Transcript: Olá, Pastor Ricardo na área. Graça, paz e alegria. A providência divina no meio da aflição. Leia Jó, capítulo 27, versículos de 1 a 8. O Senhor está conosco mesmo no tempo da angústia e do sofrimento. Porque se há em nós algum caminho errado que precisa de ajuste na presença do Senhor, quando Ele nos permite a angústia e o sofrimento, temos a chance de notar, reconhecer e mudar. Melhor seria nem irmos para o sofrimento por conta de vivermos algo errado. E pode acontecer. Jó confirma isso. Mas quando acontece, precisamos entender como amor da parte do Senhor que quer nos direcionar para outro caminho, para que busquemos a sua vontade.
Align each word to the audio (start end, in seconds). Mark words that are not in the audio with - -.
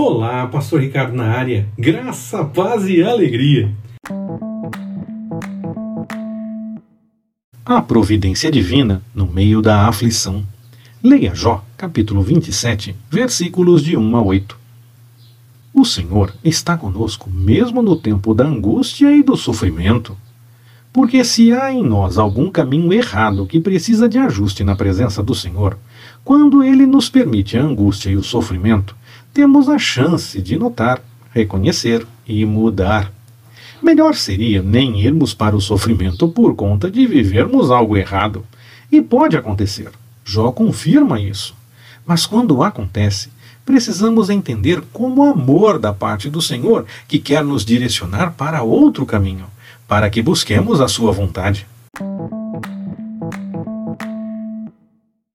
Olá, 0.00 0.46
Pastor 0.46 0.80
Ricardo 0.80 1.12
na 1.12 1.24
área. 1.24 1.68
Graça, 1.76 2.44
paz 2.44 2.86
e 2.86 3.02
alegria. 3.02 3.74
A 7.66 7.82
providência 7.82 8.48
divina 8.48 9.02
no 9.12 9.26
meio 9.26 9.60
da 9.60 9.88
aflição. 9.88 10.46
Leia 11.02 11.34
Jó, 11.34 11.64
capítulo 11.76 12.22
27, 12.22 12.94
versículos 13.10 13.82
de 13.82 13.96
1 13.96 14.16
a 14.16 14.22
8. 14.22 14.56
O 15.74 15.84
Senhor 15.84 16.32
está 16.44 16.76
conosco 16.76 17.28
mesmo 17.28 17.82
no 17.82 17.96
tempo 17.96 18.32
da 18.32 18.44
angústia 18.44 19.12
e 19.12 19.20
do 19.20 19.36
sofrimento. 19.36 20.16
Porque 20.92 21.22
se 21.24 21.52
há 21.52 21.72
em 21.72 21.84
nós 21.84 22.18
algum 22.18 22.50
caminho 22.50 22.92
errado 22.92 23.46
que 23.46 23.60
precisa 23.60 24.08
de 24.08 24.18
ajuste 24.18 24.64
na 24.64 24.74
presença 24.74 25.22
do 25.22 25.34
Senhor, 25.34 25.78
quando 26.24 26.62
Ele 26.62 26.86
nos 26.86 27.08
permite 27.08 27.56
a 27.56 27.62
angústia 27.62 28.10
e 28.10 28.16
o 28.16 28.22
sofrimento, 28.22 28.96
temos 29.32 29.68
a 29.68 29.78
chance 29.78 30.40
de 30.40 30.58
notar, 30.58 31.00
reconhecer 31.32 32.06
e 32.26 32.44
mudar. 32.44 33.12
Melhor 33.82 34.14
seria 34.14 34.62
nem 34.62 35.00
irmos 35.00 35.32
para 35.32 35.54
o 35.54 35.60
sofrimento 35.60 36.28
por 36.28 36.54
conta 36.56 36.90
de 36.90 37.06
vivermos 37.06 37.70
algo 37.70 37.96
errado. 37.96 38.44
E 38.90 39.00
pode 39.00 39.36
acontecer. 39.36 39.90
Jó 40.24 40.50
confirma 40.50 41.20
isso. 41.20 41.54
Mas 42.04 42.26
quando 42.26 42.62
acontece, 42.62 43.30
precisamos 43.64 44.30
entender 44.30 44.82
como 44.92 45.22
amor 45.22 45.78
da 45.78 45.92
parte 45.92 46.28
do 46.30 46.40
Senhor 46.40 46.86
que 47.06 47.18
quer 47.18 47.44
nos 47.44 47.64
direcionar 47.64 48.32
para 48.32 48.62
outro 48.62 49.04
caminho, 49.04 49.46
para 49.88 50.10
que 50.10 50.20
busquemos 50.22 50.80
a 50.82 50.86
sua 50.86 51.10
vontade. 51.10 51.66